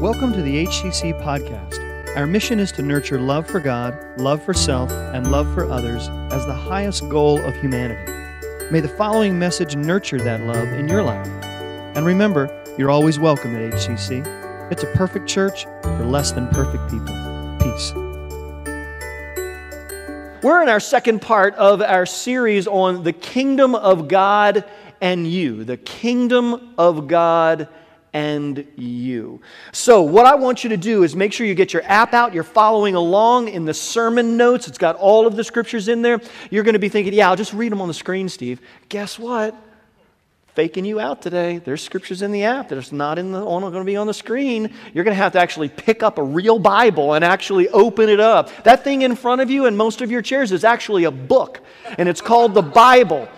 [0.00, 2.16] Welcome to the HCC podcast.
[2.16, 6.08] Our mission is to nurture love for God, love for self, and love for others
[6.32, 8.12] as the highest goal of humanity.
[8.70, 11.26] May the following message nurture that love in your life.
[11.96, 12.48] And remember,
[12.78, 14.70] you're always welcome at HCC.
[14.70, 17.58] It's a perfect church for less than perfect people.
[17.58, 17.92] Peace.
[20.44, 24.64] We're in our second part of our series on the kingdom of God
[25.00, 25.64] and you.
[25.64, 27.66] The kingdom of God
[28.12, 29.40] and you.
[29.72, 32.32] So, what I want you to do is make sure you get your app out.
[32.32, 34.68] You're following along in the sermon notes.
[34.68, 36.20] It's got all of the scriptures in there.
[36.50, 38.60] You're going to be thinking, yeah, I'll just read them on the screen, Steve.
[38.88, 39.54] Guess what?
[40.54, 41.58] Faking you out today.
[41.58, 44.14] There's scriptures in the app that's not in the on, going to be on the
[44.14, 44.74] screen.
[44.92, 48.18] You're going to have to actually pick up a real Bible and actually open it
[48.18, 48.64] up.
[48.64, 51.60] That thing in front of you and most of your chairs is actually a book,
[51.96, 53.28] and it's called the Bible.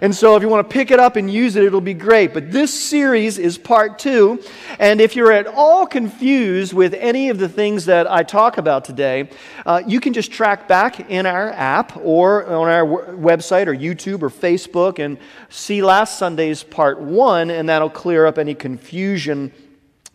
[0.00, 2.32] And so, if you want to pick it up and use it, it'll be great.
[2.32, 4.42] But this series is part two.
[4.78, 8.84] And if you're at all confused with any of the things that I talk about
[8.84, 9.30] today,
[9.66, 13.74] uh, you can just track back in our app or on our w- website or
[13.74, 19.52] YouTube or Facebook and see last Sunday's part one, and that'll clear up any confusion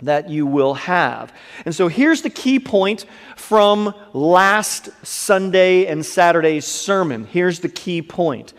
[0.01, 1.33] that you will have.
[1.65, 7.25] And so here's the key point from last Sunday and Saturday's sermon.
[7.25, 8.53] Here's the key point.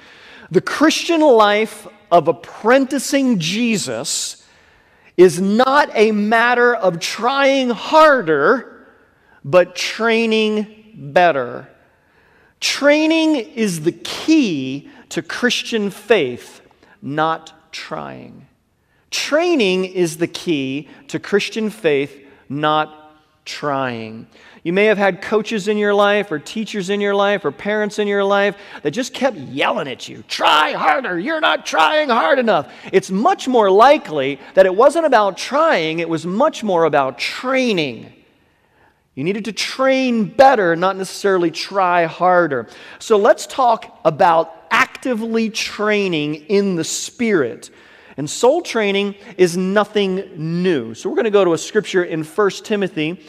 [0.50, 4.47] The Christian life of apprenticing Jesus
[5.16, 8.86] is not a matter of trying harder,
[9.44, 11.69] but training better.
[12.61, 16.61] Training is the key to Christian faith,
[17.02, 18.47] not trying.
[19.11, 24.27] Training is the key to Christian faith, not trying.
[24.67, 28.00] You may have had coaches in your life, or teachers in your life, or parents
[28.00, 32.41] in your life that just kept yelling at you try harder, you're not trying hard
[32.41, 32.75] enough.
[32.92, 38.12] It's much more likely that it wasn't about trying, it was much more about training.
[39.14, 42.67] You needed to train better, not necessarily try harder.
[42.98, 47.70] So let's talk about actively training in the Spirit.
[48.17, 50.92] And soul training is nothing new.
[50.95, 53.24] So we're going to go to a scripture in 1 Timothy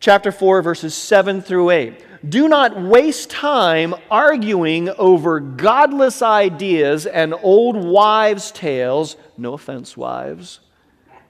[0.00, 2.28] chapter 4, verses 7 through 8.
[2.28, 9.16] Do not waste time arguing over godless ideas and old wives' tales.
[9.38, 10.60] No offense, wives.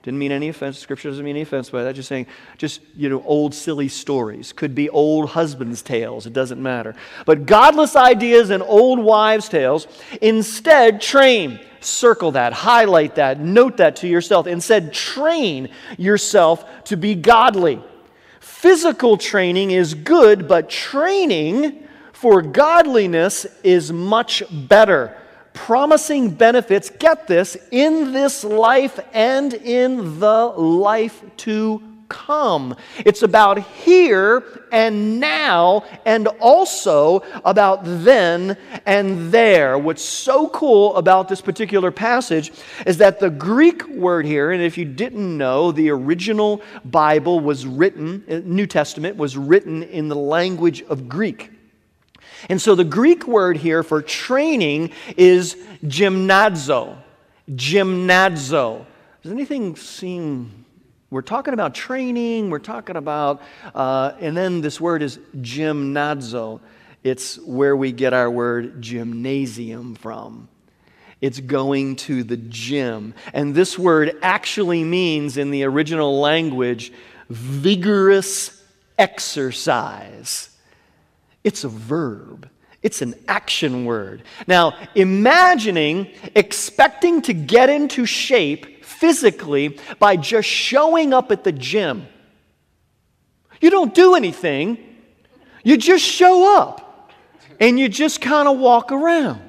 [0.03, 0.79] Didn't mean any offense.
[0.79, 1.93] Scripture doesn't mean any offense by that.
[1.93, 2.25] Just saying,
[2.57, 4.51] just, you know, old silly stories.
[4.51, 6.25] Could be old husbands' tales.
[6.25, 6.95] It doesn't matter.
[7.25, 9.87] But godless ideas and old wives' tales.
[10.21, 11.59] Instead, train.
[11.83, 14.45] Circle that, highlight that, note that to yourself.
[14.45, 17.81] Instead, train yourself to be godly.
[18.61, 25.17] Physical training is good, but training for godliness is much better.
[25.53, 32.75] Promising benefits, get this, in this life and in the life to come.
[33.05, 39.77] It's about here and now, and also about then and there.
[39.77, 42.51] What's so cool about this particular passage
[42.85, 47.65] is that the Greek word here, and if you didn't know, the original Bible was
[47.65, 51.49] written, uh, New Testament was written in the language of Greek.
[52.49, 55.55] And so the Greek word here for training is
[55.85, 56.97] gymnazo.
[57.49, 58.85] Gymnazo.
[59.23, 60.60] Does anything seem
[61.11, 63.41] we're talking about training, we're talking about,
[63.75, 66.61] uh, and then this word is gymnazo.
[67.03, 70.47] It's where we get our word gymnasium from.
[71.19, 73.13] It's going to the gym.
[73.33, 76.93] And this word actually means, in the original language,
[77.29, 78.63] vigorous
[78.97, 80.49] exercise.
[81.43, 82.49] It's a verb.
[82.81, 84.23] It's an action word.
[84.47, 92.05] Now, imagining expecting to get into shape physically by just showing up at the gym.
[93.59, 94.77] You don't do anything,
[95.63, 97.11] you just show up
[97.59, 99.41] and you just kind of walk around.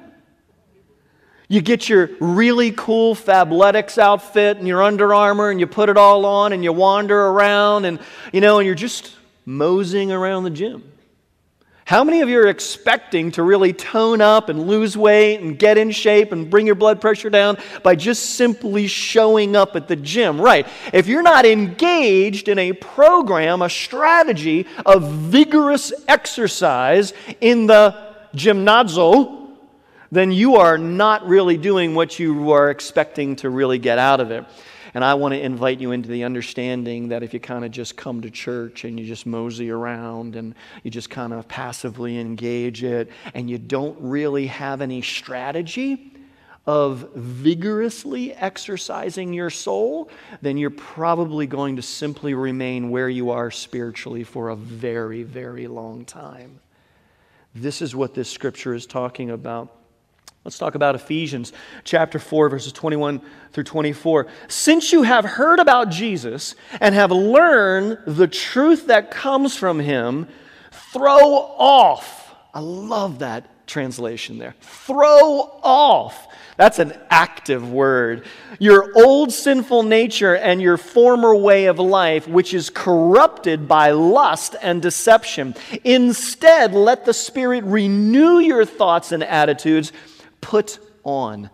[1.47, 5.97] You get your really cool Fabletics outfit and your Under Armour and you put it
[5.97, 7.99] all on and you wander around and
[8.31, 9.15] you know and you're just
[9.45, 10.92] moseying around the gym.
[11.85, 15.77] How many of you are expecting to really tone up and lose weight and get
[15.77, 19.97] in shape and bring your blood pressure down by just simply showing up at the
[19.97, 20.39] gym?
[20.39, 20.65] Right.
[20.93, 29.49] If you're not engaged in a program, a strategy of vigorous exercise in the gymnazo,
[30.09, 34.31] then you are not really doing what you are expecting to really get out of
[34.31, 34.45] it.
[34.93, 37.97] And I want to invite you into the understanding that if you kind of just
[37.97, 40.53] come to church and you just mosey around and
[40.83, 46.13] you just kind of passively engage it and you don't really have any strategy,
[46.65, 50.09] of vigorously exercising your soul,
[50.41, 55.67] then you're probably going to simply remain where you are spiritually for a very, very
[55.67, 56.59] long time.
[57.53, 59.75] This is what this scripture is talking about.
[60.45, 61.53] Let's talk about Ephesians
[61.85, 63.21] chapter 4, verses 21
[63.53, 64.27] through 24.
[64.49, 70.27] Since you have heard about Jesus and have learned the truth that comes from him,
[70.91, 72.35] throw off.
[72.53, 74.53] I love that translation there.
[74.59, 76.27] Throw off.
[76.57, 78.25] That's an active word.
[78.59, 84.55] Your old sinful nature and your former way of life, which is corrupted by lust
[84.61, 85.55] and deception.
[85.85, 89.93] Instead, let the Spirit renew your thoughts and attitudes
[90.43, 91.49] put on.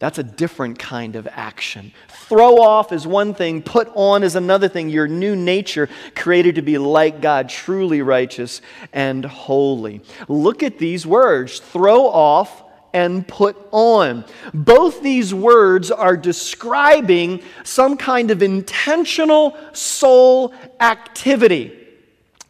[0.00, 1.92] That's a different kind of action.
[2.08, 4.90] Throw off is one thing, put on is another thing.
[4.90, 8.60] Your new nature, created to be like God, truly righteous
[8.92, 10.02] and holy.
[10.28, 14.24] Look at these words throw off and put on.
[14.52, 21.72] Both these words are describing some kind of intentional soul activity.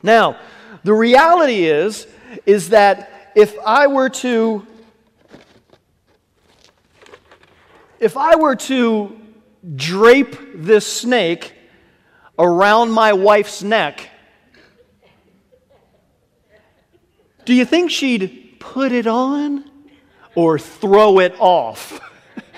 [0.02, 0.38] Now,
[0.82, 2.06] the reality is,
[2.46, 4.66] is that if I were to
[8.04, 9.18] if I were to
[9.76, 11.54] drape this snake
[12.38, 14.10] around my wife's neck,
[17.46, 19.64] do you think she'd put it on
[20.34, 21.98] or throw it off?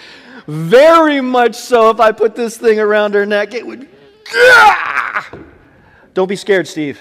[0.49, 3.89] Very much so, if I put this thing around her neck, it would.
[6.15, 7.01] Don't be scared, Steve.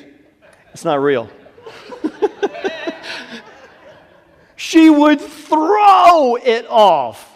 [0.72, 1.32] It's not real.
[4.56, 7.32] she would throw it off.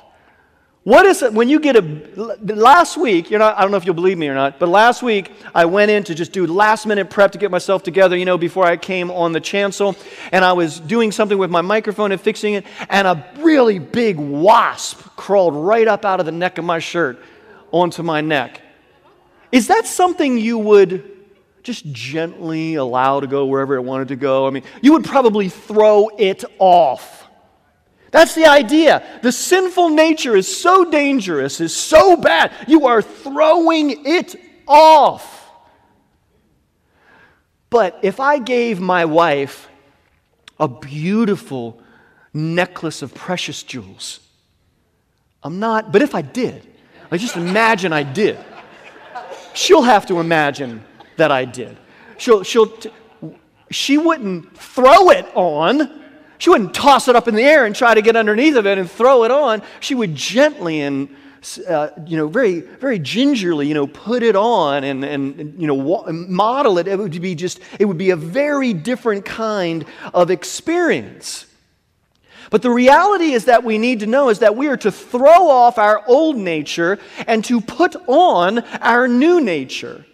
[0.89, 1.81] What is it when you get a
[2.15, 5.03] last week, you're not I don't know if you'll believe me or not, but last
[5.03, 8.25] week I went in to just do last minute prep to get myself together, you
[8.25, 9.95] know, before I came on the chancel,
[10.31, 14.17] and I was doing something with my microphone and fixing it, and a really big
[14.17, 17.21] wasp crawled right up out of the neck of my shirt
[17.71, 18.59] onto my neck.
[19.51, 21.03] Is that something you would
[21.61, 24.47] just gently allow to go wherever it wanted to go?
[24.47, 27.28] I mean, you would probably throw it off.
[28.11, 29.03] That's the idea.
[29.21, 34.35] The sinful nature is so dangerous, is so bad, you are throwing it
[34.67, 35.35] off.
[37.69, 39.67] But if I gave my wife
[40.59, 41.81] a beautiful
[42.33, 44.19] necklace of precious jewels,
[45.43, 46.65] I'm not, but if I did,
[47.11, 48.37] I just imagine I did.
[49.53, 50.83] She'll have to imagine
[51.17, 51.77] that I did.
[52.17, 52.71] She'll, she'll,
[53.71, 56.03] she wouldn't throw it on
[56.39, 58.77] she wouldn't toss it up in the air and try to get underneath of it
[58.77, 59.61] and throw it on.
[59.79, 61.15] She would gently and
[61.67, 66.03] uh, you know, very, very gingerly, you know, put it on and, and you know,
[66.11, 66.87] model it.
[66.87, 71.45] It would be just, it would be a very different kind of experience.
[72.49, 75.49] But the reality is that we need to know is that we are to throw
[75.49, 80.05] off our old nature and to put on our new nature.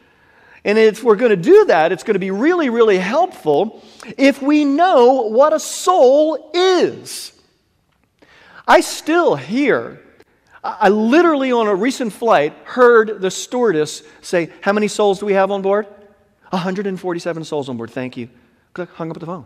[0.66, 3.84] And if we're going to do that, it's going to be really, really helpful
[4.18, 7.32] if we know what a soul is.
[8.68, 10.02] I still hear,
[10.64, 15.34] I literally on a recent flight heard the stewardess say, How many souls do we
[15.34, 15.86] have on board?
[16.50, 18.28] 147 souls on board, thank you.
[18.74, 19.46] Click, hung up the phone.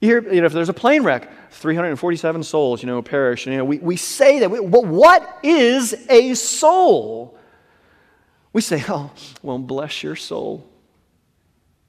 [0.00, 3.46] You hear, you know, if there's a plane wreck, 347 souls, you know, perish.
[3.46, 7.37] You know, we, we say that, we, what is a soul?
[8.52, 9.10] We say, oh,
[9.42, 10.68] well, bless your soul.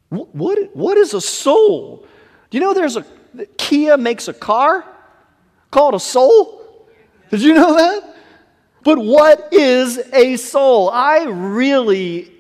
[0.10, 2.06] What, what, what is a soul?
[2.50, 3.06] Do you know there's a,
[3.58, 4.86] Kia makes a car
[5.72, 6.88] called a soul?
[7.30, 8.16] Did you know that?
[8.84, 10.90] But what is a soul?
[10.90, 12.32] I really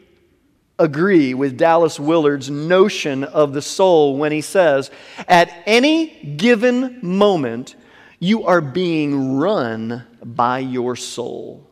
[0.79, 4.89] agree with Dallas Willard's notion of the soul when he says,
[5.27, 7.75] at any given moment,
[8.19, 11.69] you are being run by your soul.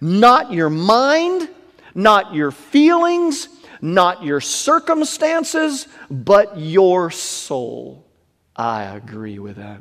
[0.00, 1.48] Not your mind,
[1.94, 3.48] not your feelings,
[3.80, 8.06] not your circumstances, but your soul.
[8.56, 9.80] I agree with that.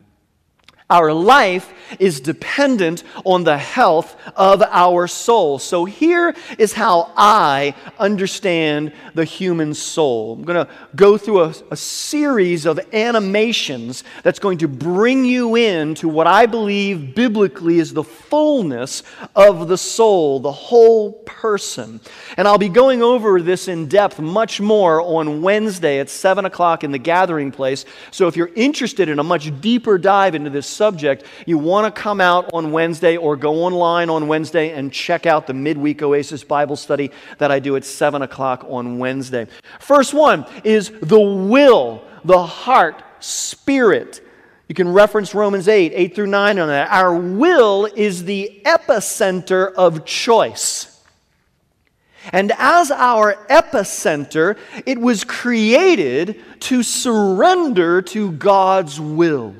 [0.90, 5.60] Our life is dependent on the health of our soul.
[5.60, 10.34] So here is how I understand the human soul.
[10.34, 15.56] I'm going to go through a, a, series of animations that's going to bring you
[15.56, 19.04] into what I believe biblically is the fullness
[19.36, 22.02] of the soul, the whole person.
[22.38, 26.84] And I'll be going over this in depth much more on Wednesday at 7 o'clock
[26.84, 27.86] in the gathering place.
[28.12, 32.02] So if you're interested in a much deeper dive into this subject, you want to
[32.02, 36.44] come out on Wednesday or go online on Wednesday and check out the midweek Oasis
[36.44, 39.48] Bible study that I do at 7 o'clock on Wednesday.
[39.80, 44.28] First one is the will, the heart, spirit.
[44.68, 46.92] You can reference Romans 8, 8 through 9 on that.
[46.92, 51.02] Our will is the epicenter of choice.
[52.34, 59.56] And as our epicenter, it was created to surrender to God's will.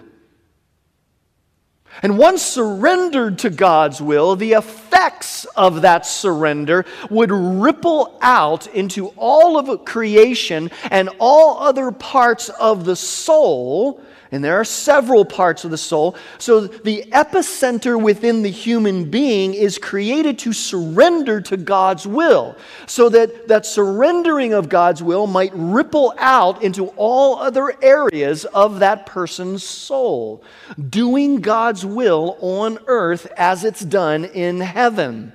[2.01, 9.07] And once surrendered to God's will, the effects of that surrender would ripple out into
[9.09, 14.01] all of creation and all other parts of the soul
[14.34, 16.16] and there are several parts of the soul.
[16.40, 22.58] So the epicenter within the human being is created to surrender to God's will.
[22.88, 28.80] So that that surrendering of God's will might ripple out into all other areas of
[28.80, 30.44] that person's soul.
[30.90, 35.32] Doing God's will on earth as it's done in heaven.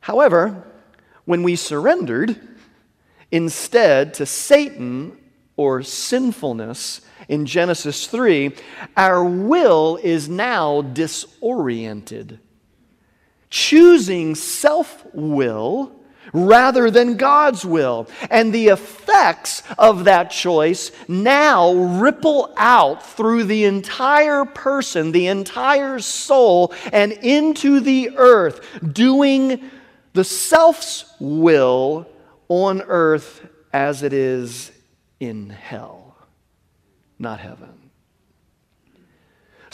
[0.00, 0.64] However,
[1.26, 2.40] when we surrendered
[3.30, 5.16] instead to Satan
[5.56, 8.52] or sinfulness, in Genesis 3,
[8.96, 12.38] our will is now disoriented.
[13.50, 15.92] Choosing self will
[16.32, 18.08] rather than God's will.
[18.30, 26.00] And the effects of that choice now ripple out through the entire person, the entire
[26.00, 29.70] soul, and into the earth, doing
[30.12, 32.08] the self's will
[32.48, 34.72] on earth as it is
[35.20, 36.13] in hell
[37.18, 37.84] not heaven.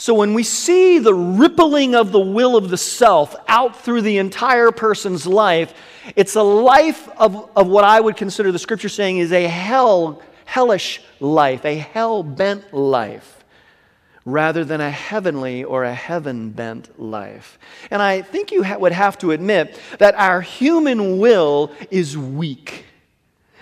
[0.01, 4.17] So when we see the rippling of the will of the self out through the
[4.17, 5.75] entire person's life,
[6.15, 10.23] it's a life of, of what I would consider the scripture saying is a hell,
[10.45, 13.43] hellish life, a hell bent life,
[14.25, 17.59] rather than a heavenly or a heaven bent life.
[17.91, 22.85] And I think you ha- would have to admit that our human will is weak.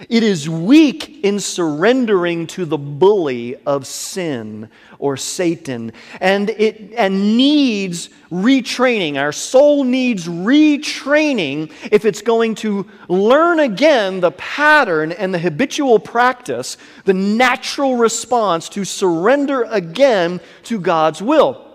[0.08, 5.92] It is weak in surrendering to the bully of sin or Satan,
[6.22, 9.18] and it and needs retraining.
[9.18, 16.00] Our soul needs retraining if it's going to learn again the pattern and the habitual
[16.00, 21.66] practice, the natural response to surrender again to God's will.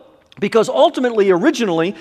[0.40, 1.95] Because ultimately, originally,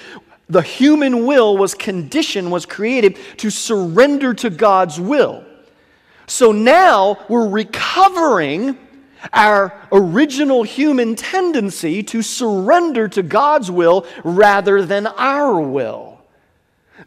[0.49, 5.43] the human will was conditioned, was created to surrender to God's will.
[6.27, 8.77] So now we're recovering
[9.31, 16.21] our original human tendency to surrender to God's will rather than our will.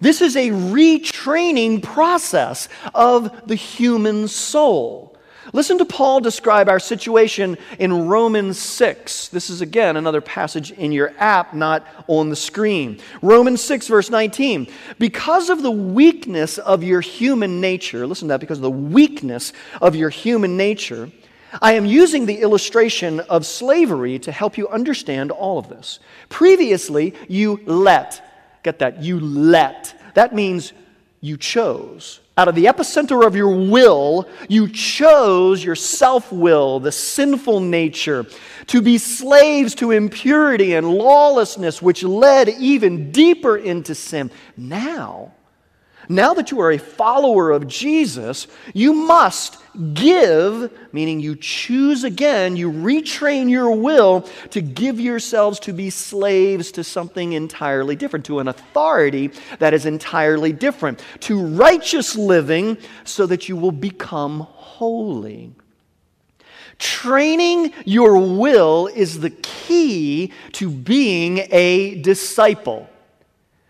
[0.00, 5.15] This is a retraining process of the human soul.
[5.52, 9.28] Listen to Paul describe our situation in Romans 6.
[9.28, 13.00] This is again another passage in your app, not on the screen.
[13.22, 14.66] Romans 6, verse 19.
[14.98, 19.52] Because of the weakness of your human nature, listen to that, because of the weakness
[19.80, 21.10] of your human nature,
[21.62, 26.00] I am using the illustration of slavery to help you understand all of this.
[26.28, 29.94] Previously, you let, get that, you let.
[30.14, 30.72] That means
[31.20, 36.92] you chose out of the epicenter of your will, you chose your self will, the
[36.92, 38.26] sinful nature,
[38.66, 44.30] to be slaves to impurity and lawlessness, which led even deeper into sin.
[44.54, 45.32] Now,
[46.08, 49.58] now that you are a follower of Jesus, you must
[49.94, 56.72] give, meaning you choose again, you retrain your will to give yourselves to be slaves
[56.72, 63.26] to something entirely different, to an authority that is entirely different, to righteous living so
[63.26, 65.52] that you will become holy.
[66.78, 72.88] Training your will is the key to being a disciple.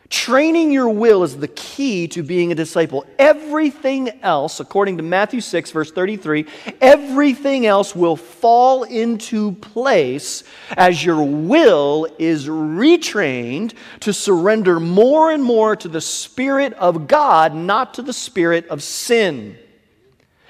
[0.08, 3.04] Training your will is the key to being a disciple.
[3.18, 6.46] Everything else, according to Matthew 6, verse 33,
[6.80, 10.44] everything else will fall into place
[10.76, 17.54] as your will is retrained to surrender more and more to the Spirit of God,
[17.54, 19.58] not to the spirit of sin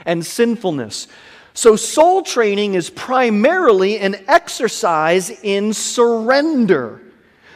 [0.04, 1.08] and sinfulness.
[1.54, 7.05] So, soul training is primarily an exercise in surrender.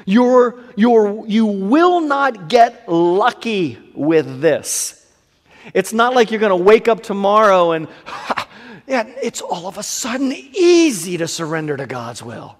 [0.07, 4.97] You're, you're, you will not get lucky with this.
[5.75, 7.89] It's not like you're going to wake up tomorrow and,
[8.87, 12.57] yeah, it's all of a sudden easy to surrender to God's will.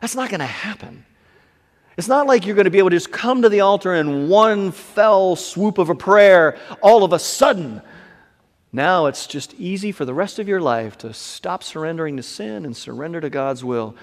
[0.00, 1.04] That's not going to happen.
[1.96, 4.28] It's not like you're going to be able to just come to the altar in
[4.28, 7.82] one fell swoop of a prayer, all of a sudden.
[8.72, 12.64] Now it's just easy for the rest of your life to stop surrendering to sin
[12.64, 13.96] and surrender to God's will.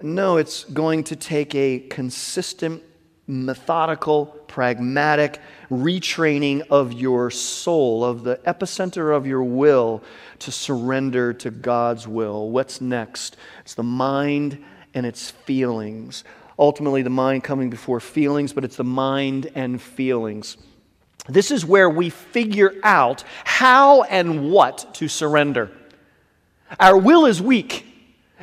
[0.00, 2.82] No, it's going to take a consistent
[3.26, 10.02] methodical, pragmatic retraining of your soul, of the epicenter of your will
[10.40, 12.50] to surrender to God's will.
[12.50, 13.36] What's next?
[13.60, 14.62] It's the mind
[14.94, 16.24] and its feelings.
[16.58, 20.56] Ultimately, the mind coming before feelings, but it's the mind and feelings.
[21.28, 25.70] This is where we figure out how and what to surrender.
[26.78, 27.86] Our will is weak.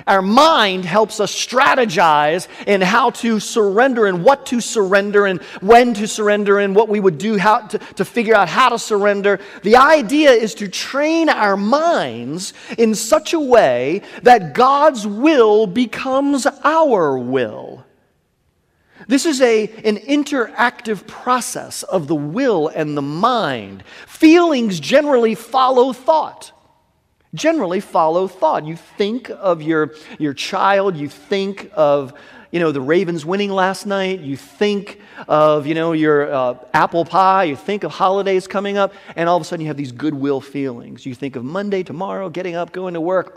[0.08, 5.94] Our mind helps us strategize in how to surrender and what to surrender and when
[5.96, 9.40] to surrender and what we would do how to, to figure out how to surrender.
[9.64, 16.46] The idea is to train our minds in such a way that God's will becomes
[16.64, 17.86] our will.
[19.08, 23.84] This is a, an interactive process of the will and the mind.
[24.08, 26.52] Feelings generally follow thought
[27.34, 28.66] generally follow thought.
[28.66, 32.14] You think of your, your child, you think of
[32.52, 34.22] you know, the Ravens winning last night.
[34.22, 37.44] You think of, you know, your uh, apple pie.
[37.44, 38.94] You think of holidays coming up.
[39.16, 41.06] And all of a sudden you have these goodwill feelings.
[41.06, 43.34] You think of Monday, tomorrow, getting up, going to work,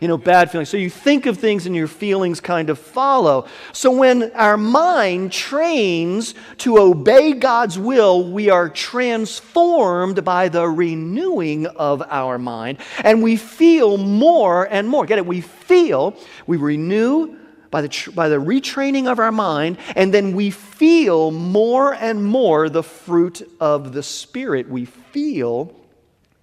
[0.00, 0.68] you know, bad feelings.
[0.68, 3.46] So you think of things and your feelings kind of follow.
[3.72, 11.66] So when our mind trains to obey God's will, we are transformed by the renewing
[11.66, 12.78] of our mind.
[13.04, 15.06] And we feel more and more.
[15.06, 15.26] Get it?
[15.26, 16.16] We feel,
[16.48, 17.36] we renew
[17.74, 22.68] by the, by the retraining of our mind, and then we feel more and more
[22.68, 24.68] the fruit of the Spirit.
[24.68, 25.74] We feel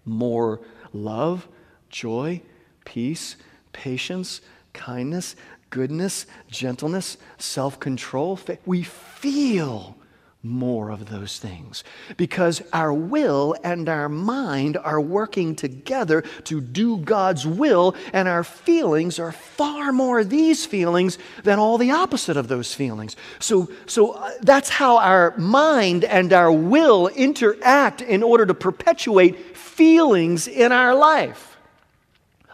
[0.03, 0.59] more
[0.91, 1.47] love,
[1.89, 2.41] joy,
[2.83, 3.37] peace,
[3.71, 4.41] patience,
[4.73, 5.37] kindness,
[5.69, 8.37] goodness, gentleness, self control.
[8.65, 9.95] We feel
[10.43, 11.83] more of those things
[12.17, 18.43] because our will and our mind are working together to do God's will, and our
[18.43, 23.15] feelings are far more these feelings than all the opposite of those feelings.
[23.39, 29.55] So, so uh, that's how our mind and our will interact in order to perpetuate
[29.55, 31.57] feelings in our life.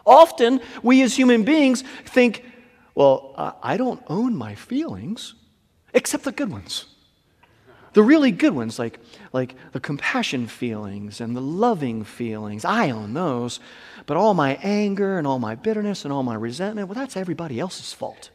[0.06, 2.44] Often, we as human beings think,
[2.96, 5.36] well, I don't own my feelings,
[5.94, 6.86] except the good ones.
[7.98, 9.00] The really good ones, like,
[9.34, 13.60] like the compassion feelings and the loving feelings, I own those.
[14.06, 17.60] But all my anger and all my bitterness and all my resentment, well, that's everybody
[17.60, 18.30] else's fault.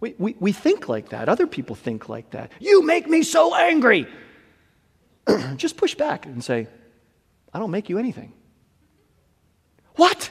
[0.00, 1.28] We, we, we think like that.
[1.28, 2.50] Other people think like that.
[2.60, 4.06] You make me so angry.
[5.56, 6.66] Just push back and say,
[7.52, 8.32] I don't make you anything.
[9.96, 10.30] What?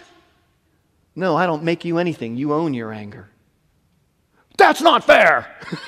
[1.16, 2.38] No, I don't make you anything.
[2.38, 3.30] You own your anger.
[4.58, 5.48] That's not fair.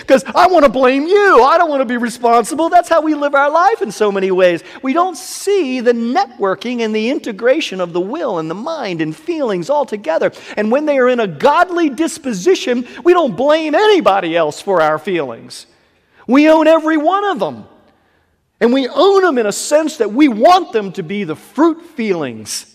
[0.00, 1.42] because I want to blame you.
[1.42, 2.68] I don't want to be responsible.
[2.68, 4.62] That's how we live our life in so many ways.
[4.82, 9.14] We don't see the networking and the integration of the will and the mind and
[9.14, 10.32] feelings all together.
[10.56, 14.98] And when they are in a godly disposition, we don't blame anybody else for our
[14.98, 15.66] feelings.
[16.26, 17.66] We own every one of them.
[18.60, 21.82] And we own them in a sense that we want them to be the fruit
[21.82, 22.74] feelings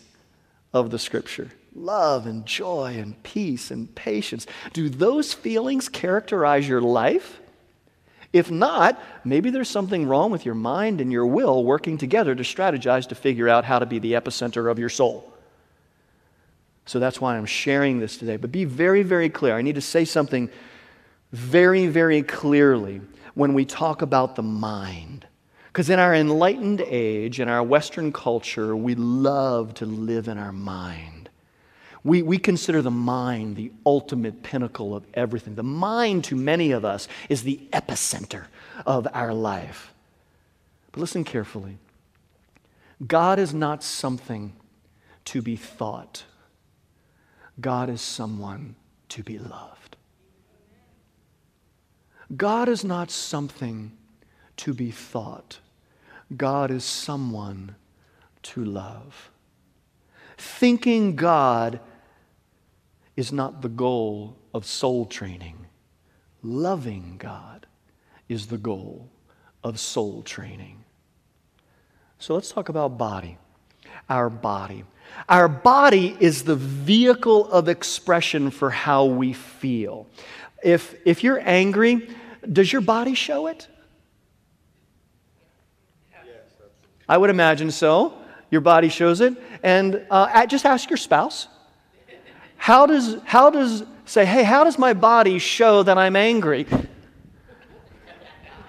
[0.74, 1.50] of the Scripture
[1.80, 4.46] love and joy and peace and patience.
[4.74, 7.40] Do those feelings characterize your life?
[8.32, 12.44] If not, maybe there's something wrong with your mind and your will working together to
[12.44, 15.34] strategize to figure out how to be the epicenter of your soul.
[16.86, 18.38] So that's why I'm sharing this today.
[18.38, 19.56] But be very, very clear.
[19.56, 20.50] I need to say something
[21.32, 23.02] very, very clearly
[23.34, 25.26] when we talk about the mind.
[25.68, 30.52] Because in our enlightened age, in our Western culture, we love to live in our
[30.52, 31.19] mind.
[32.04, 35.56] We, we consider the mind the ultimate pinnacle of everything.
[35.56, 38.46] The mind, to many of us, is the epicenter
[38.86, 39.94] of our life.
[40.92, 41.78] But listen carefully
[43.06, 44.54] God is not something
[45.26, 46.24] to be thought,
[47.60, 48.76] God is someone
[49.10, 49.96] to be loved.
[52.36, 53.92] God is not something
[54.58, 55.60] to be thought,
[56.36, 57.76] God is someone
[58.44, 59.32] to love.
[60.38, 61.80] Thinking God
[63.20, 65.66] is not the goal of soul training.
[66.42, 67.68] Loving God
[68.30, 69.10] is the goal
[69.62, 70.86] of soul training.
[72.18, 73.38] So let's talk about body.
[74.10, 74.86] Our body.
[75.28, 80.08] Our body is the vehicle of expression for how we feel.
[80.64, 82.10] If, if you're angry,
[82.50, 83.68] does your body show it?
[87.10, 88.14] I would imagine so.
[88.50, 89.34] Your body shows it.
[89.62, 91.50] And uh, just ask your spouse
[92.60, 96.68] how does, how does, say, hey, how does my body show that I'm angry?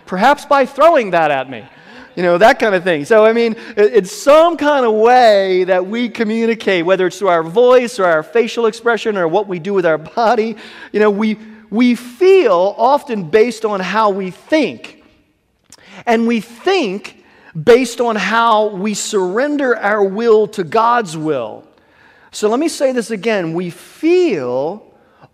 [0.06, 1.68] Perhaps by throwing that at me.
[2.14, 3.04] You know, that kind of thing.
[3.04, 7.42] So, I mean, it's some kind of way that we communicate, whether it's through our
[7.42, 10.56] voice or our facial expression or what we do with our body.
[10.92, 11.36] You know, we,
[11.68, 15.02] we feel often based on how we think.
[16.06, 17.24] And we think
[17.60, 21.66] based on how we surrender our will to God's will.
[22.30, 23.54] So let me say this again.
[23.54, 24.86] We feel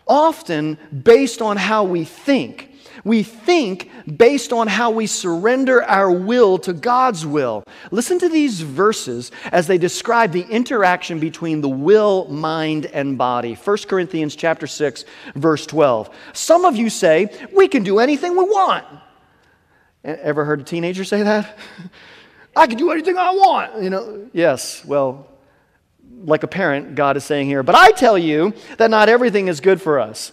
[0.06, 2.72] often based on how we think.
[3.04, 7.62] We think based on how we surrender our will to God's will.
[7.90, 13.54] Listen to these verses as they describe the interaction between the will, mind, and body.
[13.54, 15.04] 1 Corinthians chapter 6,
[15.34, 16.10] verse 12.
[16.32, 18.84] Some of you say, we can do anything we want.
[20.04, 21.58] Ever heard a teenager say that?
[22.56, 23.82] I can do anything I want.
[23.82, 25.28] You know, yes, well,
[26.24, 29.60] like a parent, God is saying here, but I tell you that not everything is
[29.60, 30.32] good for us.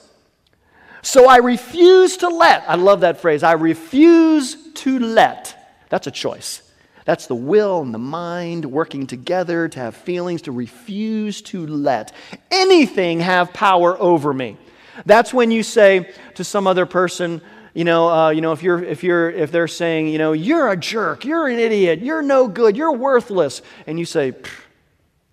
[1.01, 5.85] So I refuse to let, I love that phrase, I refuse to let.
[5.89, 6.61] That's a choice.
[7.05, 12.13] That's the will and the mind working together to have feelings, to refuse to let
[12.49, 14.57] anything have power over me.
[15.05, 17.41] That's when you say to some other person,
[17.73, 20.69] you know, uh, you know, if you're, if you're, if they're saying, you know, you're
[20.69, 24.33] a jerk, you're an idiot, you're no good, you're worthless, and you say,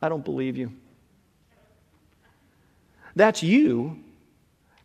[0.03, 0.73] I don't believe you.
[3.17, 3.99] That's you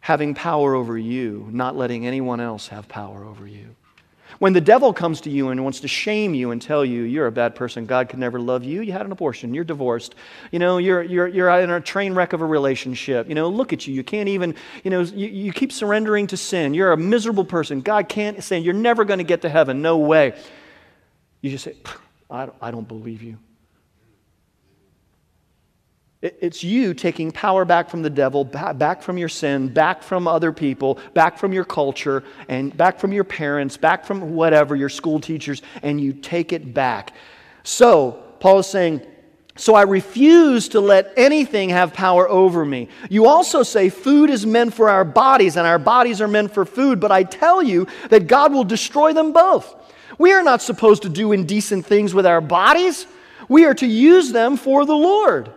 [0.01, 3.75] having power over you, not letting anyone else have power over you.
[4.39, 7.28] When the devil comes to you and wants to shame you and tell you you're
[7.28, 10.13] a bad person, God could never love you, you had an abortion, you're divorced,
[10.51, 13.71] you know, you're, you're, you're in a train wreck of a relationship, you know, look
[13.71, 16.97] at you, you can't even, you know, you, you keep surrendering to sin, you're a
[16.97, 20.34] miserable person, God can't say, you're never going to get to heaven, no way.
[21.41, 21.75] You just say,
[22.30, 23.38] I don't, I don't believe you.
[26.26, 30.52] It's you taking power back from the devil, back from your sin, back from other
[30.52, 35.20] people, back from your culture, and back from your parents, back from whatever, your school
[35.20, 37.14] teachers, and you take it back.
[37.64, 39.02] So, Paul is saying,
[39.56, 42.90] so I refuse to let anything have power over me.
[43.08, 46.66] You also say food is meant for our bodies and our bodies are meant for
[46.66, 49.76] food, but I tell you that God will destroy them both.
[50.18, 53.06] We are not supposed to do indecent things with our bodies,
[53.48, 55.54] we are to use them for the Lord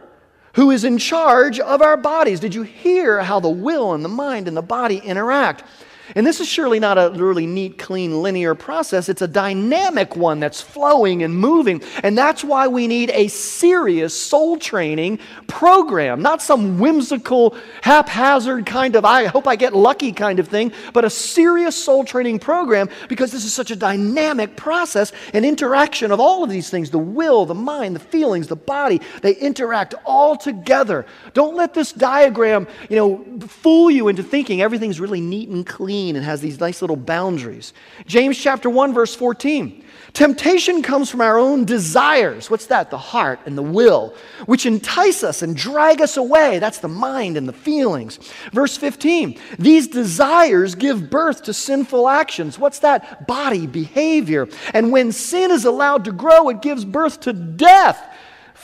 [0.54, 2.40] who is in charge of our bodies.
[2.40, 5.64] Did you hear how the will and the mind and the body interact?
[6.14, 9.08] And this is surely not a really neat, clean, linear process.
[9.08, 11.82] It's a dynamic one that's flowing and moving.
[12.02, 18.96] And that's why we need a serious soul training program, not some whimsical, haphazard kind
[18.96, 22.88] of, I hope I get lucky kind of thing, but a serious soul training program
[23.08, 26.98] because this is such a dynamic process and interaction of all of these things the
[26.98, 29.00] will, the mind, the feelings, the body.
[29.20, 31.04] They interact all together.
[31.34, 35.97] Don't let this diagram, you know, fool you into thinking everything's really neat and clean
[35.98, 37.72] and has these nice little boundaries.
[38.06, 39.84] James chapter 1 verse 14.
[40.12, 42.50] Temptation comes from our own desires.
[42.50, 42.90] What's that?
[42.90, 44.14] The heart and the will,
[44.46, 46.58] which entice us and drag us away.
[46.58, 48.18] That's the mind and the feelings.
[48.52, 49.38] Verse 15.
[49.58, 52.58] These desires give birth to sinful actions.
[52.58, 53.26] What's that?
[53.26, 54.48] Body, behavior.
[54.72, 58.07] And when sin is allowed to grow, it gives birth to death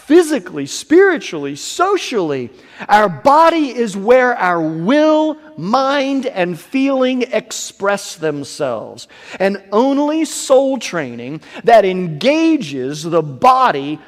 [0.06, 2.50] physically, spiritually, socially.
[2.88, 9.08] Our body is where our will, mind, and feeling express themselves.
[9.40, 13.98] And only soul training that engages the body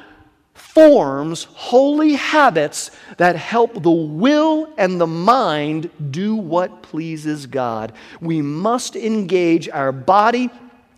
[0.53, 7.93] forms holy habits that help the will and the mind do what pleases God.
[8.21, 10.51] We must engage our body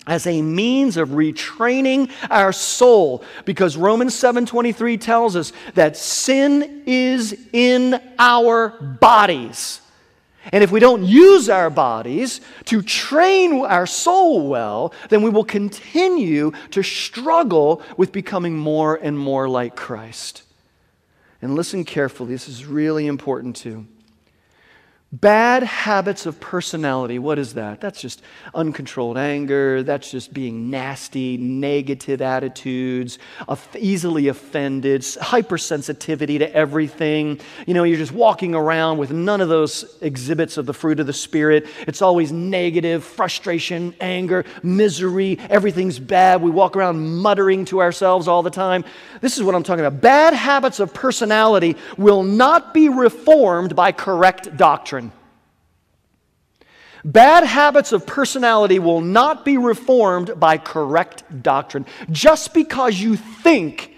[0.08, 7.38] as a means of retraining our soul because Romans 7:23 tells us that sin is
[7.54, 9.82] in our bodies.
[10.52, 15.44] And if we don't use our bodies to train our soul well, then we will
[15.44, 20.44] continue to struggle with becoming more and more like Christ.
[21.42, 23.86] And listen carefully, this is really important too.
[25.12, 27.82] Bad habits of personality, what is that?
[27.82, 28.22] That's just
[28.54, 29.82] uncontrolled anger.
[29.82, 33.18] That's just being nasty, negative attitudes,
[33.76, 37.40] easily offended, hypersensitivity to everything.
[37.66, 41.08] You know, you're just walking around with none of those exhibits of the fruit of
[41.08, 41.66] the Spirit.
[41.88, 45.40] It's always negative, frustration, anger, misery.
[45.50, 46.40] Everything's bad.
[46.40, 48.86] We walk around muttering to ourselves all the time.
[49.22, 50.02] This is what I'm talking about.
[50.02, 55.09] Bad habits of personality will not be reformed by correct doctrine.
[57.06, 61.86] Bad habits of personality will not be reformed by correct doctrine.
[62.12, 63.94] Just because you think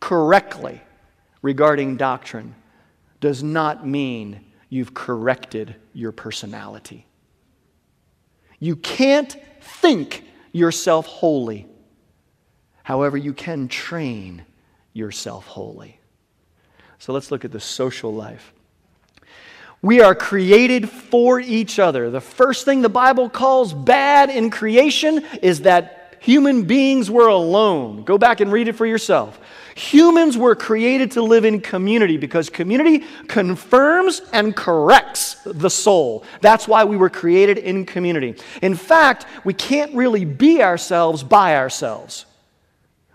[0.00, 0.80] correctly
[1.42, 2.54] regarding doctrine
[3.20, 7.06] does not mean you've corrected your personality.
[8.58, 11.66] You can't think yourself holy.
[12.82, 14.44] However, you can train
[14.92, 15.98] yourself holy.
[16.98, 18.52] So let's look at the social life.
[19.84, 22.08] We are created for each other.
[22.08, 28.02] The first thing the Bible calls bad in creation is that human beings were alone.
[28.02, 29.38] Go back and read it for yourself.
[29.74, 36.24] Humans were created to live in community because community confirms and corrects the soul.
[36.40, 38.36] That's why we were created in community.
[38.62, 42.24] In fact, we can't really be ourselves by ourselves.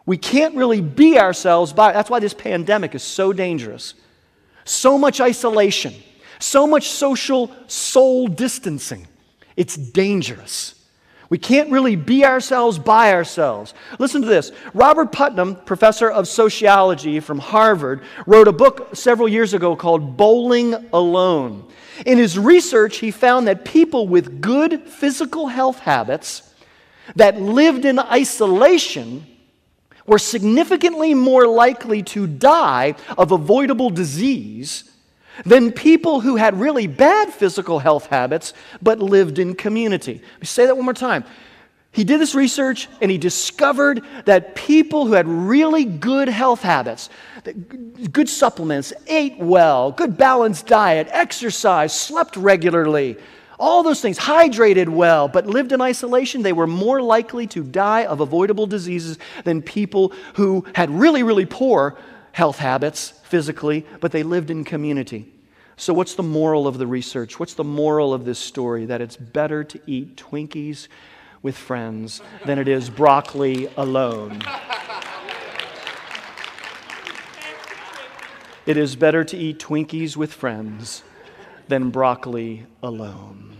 [0.06, 3.96] We can't really be ourselves by that's why this pandemic is so dangerous.
[4.66, 5.96] So much isolation
[6.40, 9.08] so much social soul distancing.
[9.56, 10.76] It's dangerous.
[11.30, 13.76] We can't really be ourselves by ourselves.
[14.00, 14.52] Listen to this.
[14.74, 20.74] Robert Putnam, professor of sociology from Harvard, wrote a book several years ago called Bowling
[20.92, 21.68] Alone.
[22.06, 26.52] In his research, he found that people with good physical health habits
[27.16, 29.26] that lived in isolation
[30.08, 34.89] were significantly more likely to die of avoidable disease
[35.46, 40.14] than people who had really bad physical health habits but lived in community.
[40.14, 41.24] Let me say that one more time.
[41.92, 47.10] He did this research and he discovered that people who had really good health habits,
[48.12, 53.18] good supplements, ate well, good balanced diet, exercise, slept regularly,
[53.60, 58.06] all those things, hydrated well, but lived in isolation, they were more likely to die
[58.06, 61.98] of avoidable diseases than people who had really, really poor
[62.32, 65.32] health habits physically, but they lived in community.
[65.78, 67.40] So, what's the moral of the research?
[67.40, 68.86] What's the moral of this story?
[68.86, 70.88] That it's better to eat Twinkies
[71.42, 74.42] with friends than it is broccoli alone.
[78.66, 81.04] It is better to eat Twinkies with friends
[81.70, 83.56] than broccoli alone.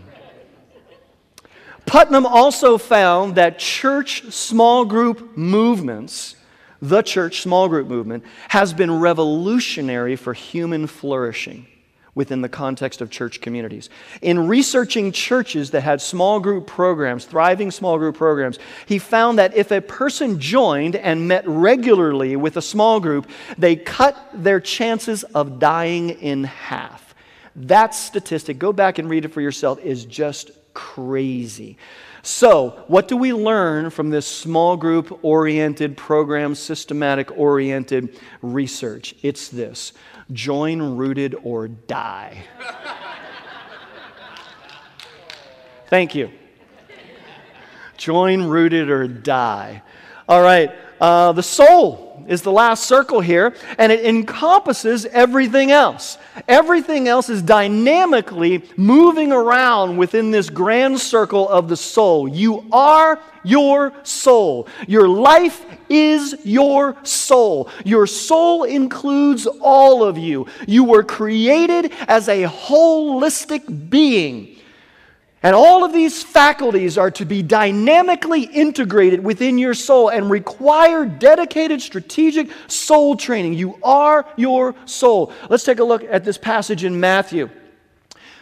[1.86, 6.36] Putnam also found that church small group movements
[6.82, 11.66] the church small group movement has been revolutionary for human flourishing
[12.14, 13.88] within the context of church communities.
[14.20, 19.56] In researching churches that had small group programs, thriving small group programs, he found that
[19.56, 25.22] if a person joined and met regularly with a small group, they cut their chances
[25.22, 27.14] of dying in half.
[27.56, 31.78] That statistic, go back and read it for yourself, is just crazy.
[32.22, 39.14] So, what do we learn from this small group oriented program, systematic oriented research?
[39.22, 39.92] It's this
[40.32, 42.44] join rooted or die.
[45.88, 46.30] Thank you.
[47.96, 49.82] Join rooted or die.
[50.28, 56.16] All right, uh, the soul is the last circle here, and it encompasses everything else.
[56.46, 62.28] Everything else is dynamically moving around within this grand circle of the soul.
[62.28, 64.68] You are your soul.
[64.86, 67.68] Your life is your soul.
[67.84, 70.46] Your soul includes all of you.
[70.68, 74.59] You were created as a holistic being.
[75.42, 81.06] And all of these faculties are to be dynamically integrated within your soul and require
[81.06, 83.54] dedicated strategic soul training.
[83.54, 85.32] You are your soul.
[85.48, 87.48] Let's take a look at this passage in Matthew.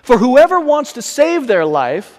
[0.03, 2.19] For whoever wants to save their life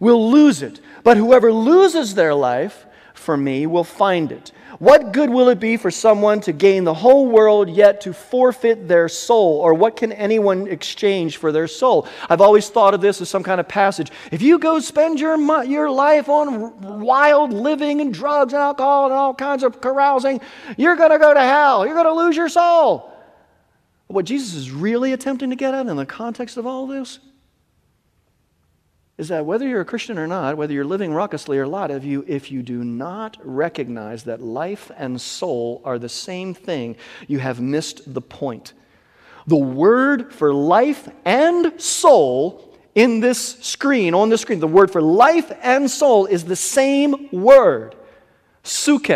[0.00, 2.84] will lose it, but whoever loses their life
[3.14, 4.50] for me will find it.
[4.78, 8.86] What good will it be for someone to gain the whole world yet to forfeit
[8.86, 9.60] their soul?
[9.60, 12.06] Or what can anyone exchange for their soul?
[12.28, 14.10] I've always thought of this as some kind of passage.
[14.30, 19.14] If you go spend your, your life on wild living and drugs and alcohol and
[19.14, 20.40] all kinds of carousing,
[20.76, 21.86] you're going to go to hell.
[21.86, 23.12] You're going to lose your soul.
[24.08, 27.18] What Jesus is really attempting to get at in the context of all this
[29.18, 32.04] is that whether you're a Christian or not, whether you're living raucously or not, of
[32.04, 37.38] you, if you do not recognize that life and soul are the same thing, you
[37.38, 38.74] have missed the point.
[39.46, 45.00] The word for life and soul in this screen, on the screen, the word for
[45.00, 47.94] life and soul is the same word,
[48.64, 49.10] suke.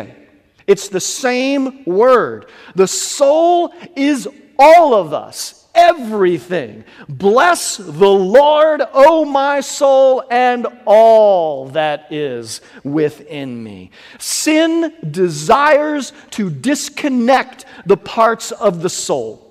[0.66, 2.48] It's the same word.
[2.74, 6.84] The soul is all of us everything.
[7.08, 13.90] Bless the Lord, O my soul, and all that is within me.
[14.18, 19.46] Sin desires to disconnect the parts of the soul.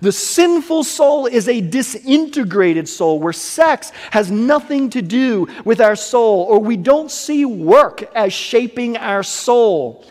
[0.00, 5.96] The sinful soul is a disintegrated soul where sex has nothing to do with our
[5.96, 10.04] soul, or we don't see work as shaping our soul.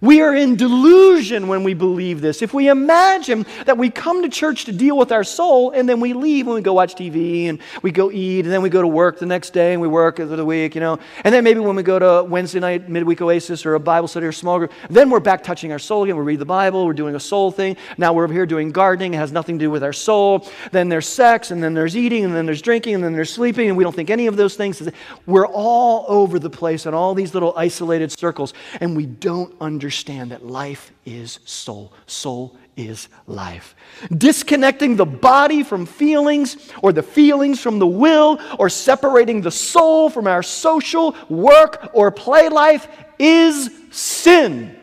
[0.00, 2.40] We are in delusion when we believe this.
[2.40, 5.98] If we imagine that we come to church to deal with our soul and then
[5.98, 8.80] we leave and we go watch TV and we go eat and then we go
[8.80, 11.00] to work the next day and we work the week, you know.
[11.24, 14.26] And then maybe when we go to Wednesday night midweek oasis or a Bible study
[14.26, 16.16] or small group, then we're back touching our soul again.
[16.16, 17.76] We read the Bible, we're doing a soul thing.
[17.96, 20.48] Now we're over here doing gardening, it has nothing to do with our soul.
[20.70, 23.68] Then there's sex and then there's eating and then there's drinking and then there's sleeping
[23.68, 24.88] and we don't think any of those things.
[25.26, 29.87] We're all over the place in all these little isolated circles and we don't understand
[29.88, 31.90] understand that life is soul.
[32.06, 33.74] Soul is life.
[34.14, 40.10] Disconnecting the body from feelings or the feelings from the will or separating the soul
[40.10, 42.86] from our social, work, or play life
[43.18, 44.78] is sin.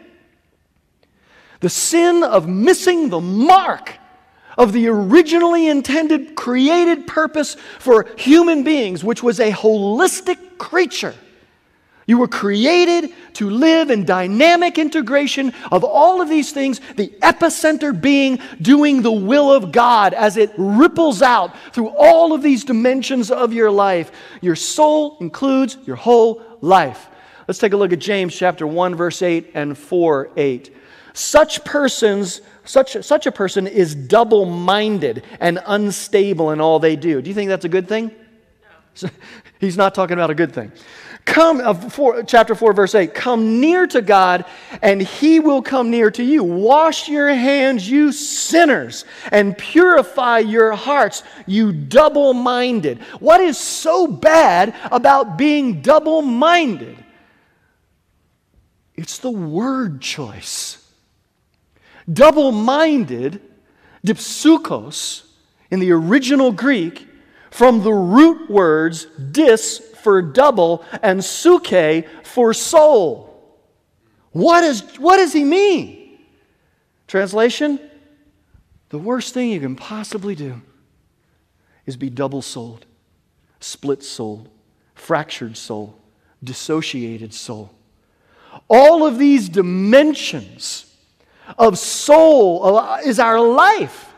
[1.60, 3.94] The sin of missing the mark
[4.58, 11.14] of the originally intended created purpose for human beings, which was a holistic creature
[12.08, 18.00] you were created to live in dynamic integration of all of these things, the epicenter
[18.00, 23.32] being doing the will of God as it ripples out through all of these dimensions
[23.32, 24.12] of your life.
[24.42, 27.10] Your soul includes your whole life.
[27.48, 30.76] Let's take a look at James chapter 1 verse 8 and 4 8.
[31.14, 37.22] Such persons such, such a person is double minded and unstable in all they do.
[37.22, 38.12] Do you think that's a good thing?
[39.02, 39.10] No.
[39.60, 40.72] He's not talking about a good thing.
[41.36, 44.46] Come, uh, four, chapter 4, verse 8, come near to God,
[44.82, 46.46] and he will come near to you.
[46.46, 53.00] Wash your hands, you sinners, and purify your hearts, you double minded.
[53.20, 56.96] What is so bad about being double minded?
[58.96, 60.90] It's the word choice.
[62.10, 63.42] Double minded,
[64.08, 65.26] dipsukos,
[65.70, 67.10] in the original Greek,
[67.52, 73.60] from the root words dis for double and suke for soul.
[74.34, 76.20] What, is, what does he mean?
[77.08, 77.80] Translation
[78.90, 80.62] The worst thing you can possibly do
[81.88, 82.86] is be double souled,
[83.60, 84.48] split souled,
[84.94, 85.98] fractured soul,
[86.44, 87.74] dissociated soul.
[88.70, 90.96] All of these dimensions
[91.58, 94.14] of soul is our life.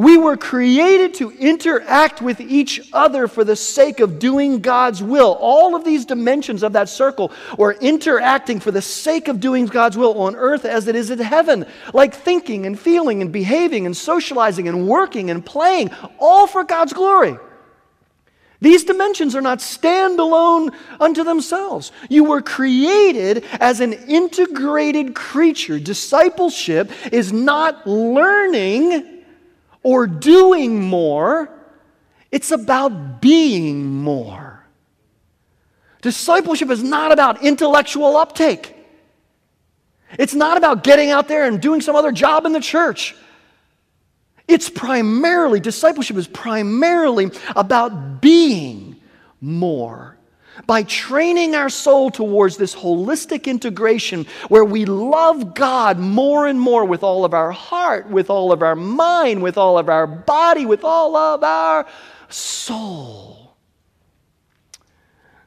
[0.00, 5.36] We were created to interact with each other for the sake of doing God's will.
[5.38, 9.98] All of these dimensions of that circle were interacting for the sake of doing God's
[9.98, 13.94] will on earth as it is in heaven, like thinking and feeling and behaving and
[13.94, 17.36] socializing and working and playing, all for God's glory.
[18.62, 21.92] These dimensions are not standalone unto themselves.
[22.08, 25.78] You were created as an integrated creature.
[25.78, 29.18] Discipleship is not learning
[29.82, 31.50] or doing more,
[32.30, 34.64] it's about being more.
[36.02, 38.76] Discipleship is not about intellectual uptake.
[40.18, 43.14] It's not about getting out there and doing some other job in the church.
[44.48, 48.96] It's primarily, discipleship is primarily about being
[49.40, 50.16] more
[50.66, 56.84] by training our soul towards this holistic integration where we love God more and more
[56.84, 60.66] with all of our heart, with all of our mind, with all of our body,
[60.66, 61.86] with all of our
[62.28, 63.56] soul.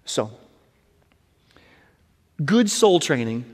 [0.06, 0.32] So,
[2.43, 3.53] good soul training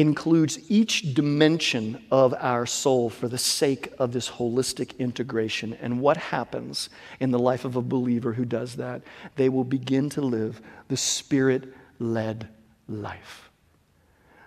[0.00, 5.74] includes each dimension of our soul for the sake of this holistic integration.
[5.74, 6.88] And what happens
[7.20, 9.02] in the life of a believer who does that?
[9.36, 12.48] They will begin to live the spirit led
[12.88, 13.49] life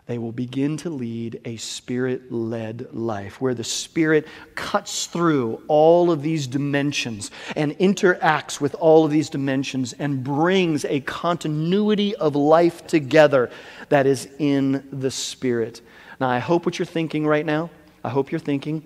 [0.05, 6.11] they will begin to lead a spirit led life where the Spirit cuts through all
[6.11, 12.35] of these dimensions and interacts with all of these dimensions and brings a continuity of
[12.35, 13.49] life together
[13.89, 15.81] that is in the Spirit.
[16.19, 17.69] Now, I hope what you're thinking right now,
[18.03, 18.83] I hope you're thinking,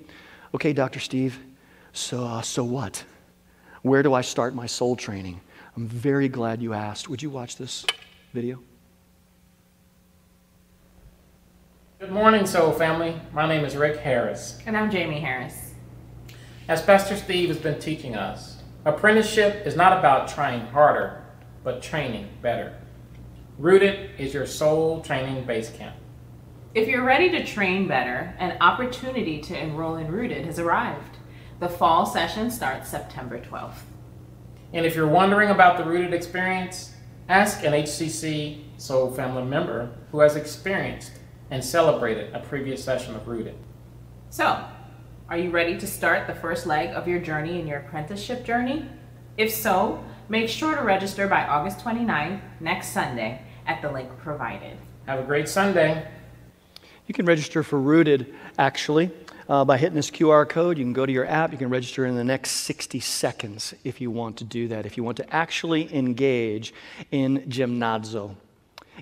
[0.53, 0.99] okay, Dr.
[0.99, 1.39] Steve,
[1.93, 3.03] so, uh, so what?
[3.81, 5.41] Where do I start my soul training?
[5.75, 7.09] I'm very glad you asked.
[7.09, 7.85] Would you watch this
[8.33, 8.61] video?
[11.99, 13.19] Good morning, Soul family.
[13.33, 14.59] My name is Rick Harris.
[14.67, 15.73] And I'm Jamie Harris.
[16.67, 21.25] As Pastor Steve has been teaching us, apprenticeship is not about trying harder,
[21.63, 22.75] but training better.
[23.57, 25.95] Rooted is your soul training base camp.
[26.75, 31.17] If you're ready to train better, an opportunity to enroll in Rooted has arrived.
[31.59, 33.81] The fall session starts September 12th.
[34.71, 36.93] And if you're wondering about the Rooted experience,
[37.27, 41.16] ask an HCC Soul family member who has experienced
[41.49, 43.55] and celebrated a previous session of Rooted.
[44.29, 44.65] So,
[45.29, 48.89] are you ready to start the first leg of your journey in your apprenticeship journey?
[49.37, 54.77] If so, make sure to register by August 29th, next Sunday, at the link provided.
[55.05, 56.07] Have a great Sunday.
[57.07, 59.11] You can register for Rooted actually
[59.47, 60.77] uh, by hitting this QR code.
[60.77, 61.51] You can go to your app.
[61.51, 64.85] You can register in the next 60 seconds if you want to do that.
[64.85, 66.73] If you want to actually engage
[67.11, 68.35] in gymnazo,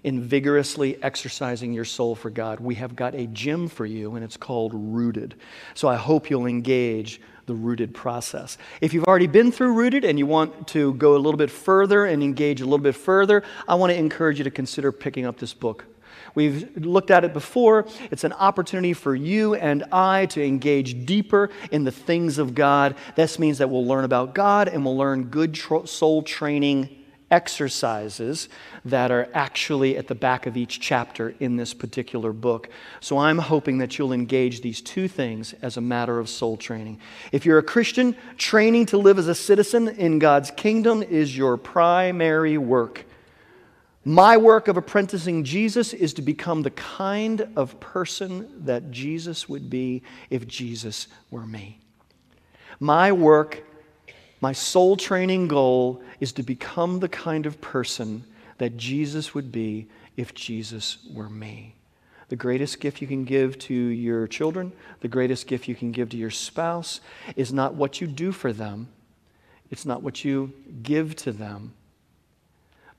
[0.04, 4.24] in vigorously exercising your soul for God, we have got a gym for you, and
[4.24, 5.36] it's called Rooted.
[5.74, 8.58] So I hope you'll engage the rooted process.
[8.82, 12.06] If you've already been through rooted and you want to go a little bit further
[12.06, 15.38] and engage a little bit further, I want to encourage you to consider picking up
[15.38, 15.86] this book.
[16.34, 17.88] We've looked at it before.
[18.12, 22.96] It's an opportunity for you and I to engage deeper in the things of God.
[23.16, 27.05] This means that we'll learn about God and we'll learn good soul training
[27.36, 28.48] exercises
[28.86, 32.70] that are actually at the back of each chapter in this particular book.
[33.02, 37.02] So I'm hoping that you'll engage these two things as a matter of soul training.
[37.34, 41.58] If you're a Christian, training to live as a citizen in God's kingdom is your
[41.58, 43.04] primary work.
[44.06, 49.70] My work of apprenticing Jesus is to become the kind of person that Jesus would
[49.70, 51.80] be if Jesus were me.
[52.80, 53.64] My work
[54.46, 58.24] my soul training goal is to become the kind of person
[58.60, 59.88] that Jesus would be
[60.18, 61.74] if Jesus were me.
[62.30, 66.10] The greatest gift you can give to your children, the greatest gift you can give
[66.10, 67.02] to your spouse
[67.36, 68.88] is not what you do for them,
[69.72, 71.74] it's not what you give to them,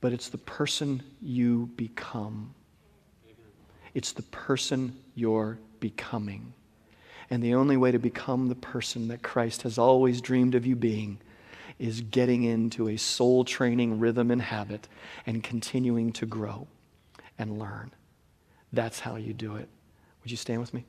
[0.01, 2.53] but it's the person you become.
[3.95, 6.55] It's the person you're becoming.
[7.31, 10.75] And the only way to become the person that Christ has always dreamed of you
[10.75, 11.21] being
[11.79, 14.89] is getting into a soul training rhythm and habit
[15.27, 16.67] and continuing to grow
[17.39, 17.93] and learn.
[18.73, 19.69] That's how you do it.
[20.23, 20.85] Would you stand with me?